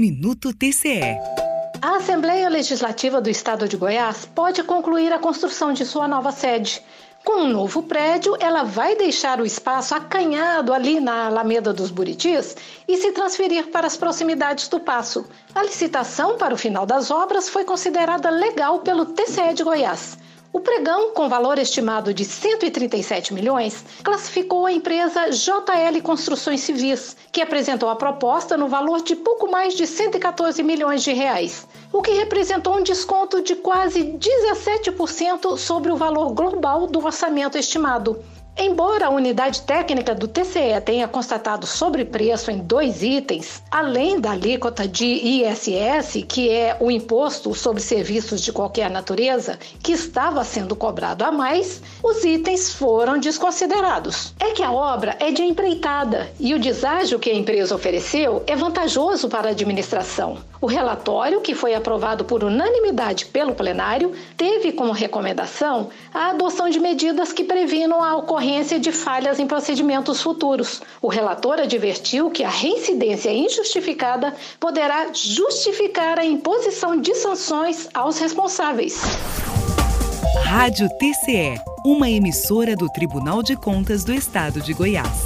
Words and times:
Minuto 0.00 0.54
TCE. 0.54 1.18
A 1.82 1.96
Assembleia 1.98 2.48
Legislativa 2.48 3.20
do 3.20 3.28
Estado 3.28 3.68
de 3.68 3.76
Goiás 3.76 4.24
pode 4.24 4.62
concluir 4.62 5.12
a 5.12 5.18
construção 5.18 5.74
de 5.74 5.84
sua 5.84 6.08
nova 6.08 6.32
sede. 6.32 6.82
Com 7.22 7.42
um 7.42 7.48
novo 7.48 7.82
prédio, 7.82 8.34
ela 8.40 8.62
vai 8.62 8.96
deixar 8.96 9.42
o 9.42 9.44
espaço 9.44 9.94
acanhado 9.94 10.72
ali 10.72 11.00
na 11.00 11.26
Alameda 11.26 11.70
dos 11.70 11.90
Buritis 11.90 12.56
e 12.88 12.96
se 12.96 13.12
transferir 13.12 13.70
para 13.70 13.86
as 13.86 13.98
proximidades 13.98 14.68
do 14.68 14.80
Passo. 14.80 15.26
A 15.54 15.62
licitação 15.62 16.38
para 16.38 16.54
o 16.54 16.56
final 16.56 16.86
das 16.86 17.10
obras 17.10 17.50
foi 17.50 17.64
considerada 17.64 18.30
legal 18.30 18.78
pelo 18.78 19.04
TCE 19.04 19.52
de 19.52 19.62
Goiás. 19.62 20.16
O 20.52 20.58
pregão, 20.58 21.12
com 21.14 21.28
valor 21.28 21.60
estimado 21.60 22.12
de 22.12 22.24
137 22.24 23.32
milhões, 23.32 23.84
classificou 24.02 24.66
a 24.66 24.72
empresa 24.72 25.30
JL 25.30 26.02
Construções 26.02 26.60
Civis, 26.62 27.16
que 27.30 27.40
apresentou 27.40 27.88
a 27.88 27.94
proposta 27.94 28.56
no 28.56 28.66
valor 28.66 29.00
de 29.00 29.14
pouco 29.14 29.48
mais 29.48 29.74
de 29.74 29.86
114 29.86 30.60
milhões 30.64 31.04
de 31.04 31.12
reais, 31.12 31.68
o 31.92 32.02
que 32.02 32.10
representou 32.10 32.76
um 32.76 32.82
desconto 32.82 33.40
de 33.40 33.54
quase 33.54 34.02
17% 34.02 35.56
sobre 35.56 35.92
o 35.92 35.96
valor 35.96 36.32
global 36.32 36.88
do 36.88 36.98
orçamento 36.98 37.56
estimado. 37.56 38.20
Embora 38.62 39.06
a 39.06 39.10
unidade 39.10 39.62
técnica 39.62 40.14
do 40.14 40.28
TCE 40.28 40.78
tenha 40.84 41.08
constatado 41.08 41.66
sobrepreço 41.66 42.50
em 42.50 42.58
dois 42.58 43.02
itens, 43.02 43.62
além 43.70 44.20
da 44.20 44.32
alíquota 44.32 44.86
de 44.86 45.06
ISS, 45.06 46.22
que 46.28 46.50
é 46.50 46.76
o 46.78 46.90
imposto 46.90 47.54
sobre 47.54 47.82
serviços 47.82 48.42
de 48.42 48.52
qualquer 48.52 48.90
natureza, 48.90 49.58
que 49.82 49.92
estava 49.92 50.44
sendo 50.44 50.76
cobrado 50.76 51.24
a 51.24 51.32
mais, 51.32 51.80
os 52.02 52.22
itens 52.22 52.70
foram 52.74 53.18
desconsiderados. 53.18 54.34
É 54.38 54.50
que 54.50 54.62
a 54.62 54.70
obra 54.70 55.16
é 55.20 55.30
de 55.30 55.42
empreitada 55.42 56.30
e 56.38 56.52
o 56.52 56.60
deságio 56.60 57.18
que 57.18 57.30
a 57.30 57.34
empresa 57.34 57.74
ofereceu 57.74 58.42
é 58.46 58.54
vantajoso 58.54 59.26
para 59.26 59.48
a 59.48 59.52
administração. 59.52 60.36
O 60.60 60.66
relatório, 60.66 61.40
que 61.40 61.54
foi 61.54 61.74
aprovado 61.74 62.24
por 62.24 62.44
unanimidade 62.44 63.24
pelo 63.24 63.54
plenário, 63.54 64.12
teve 64.36 64.72
como 64.72 64.92
recomendação 64.92 65.88
a 66.12 66.30
adoção 66.30 66.68
de 66.68 66.78
medidas 66.78 67.32
que 67.32 67.44
previnam 67.44 68.02
a 68.02 68.16
ocorrência 68.16 68.78
de 68.78 68.92
falhas 68.92 69.38
em 69.38 69.46
procedimentos 69.46 70.20
futuros. 70.20 70.82
O 71.00 71.08
relator 71.08 71.60
advertiu 71.60 72.30
que 72.30 72.44
a 72.44 72.50
reincidência 72.50 73.32
injustificada 73.32 74.34
poderá 74.58 75.10
justificar 75.14 76.18
a 76.18 76.24
imposição 76.26 77.00
de 77.00 77.14
sanções 77.14 77.88
aos 77.94 78.18
responsáveis. 78.18 79.00
Rádio 80.44 80.88
TCE, 80.98 81.54
uma 81.86 82.10
emissora 82.10 82.76
do 82.76 82.86
Tribunal 82.90 83.42
de 83.42 83.56
Contas 83.56 84.04
do 84.04 84.12
Estado 84.12 84.60
de 84.60 84.74
Goiás. 84.74 85.24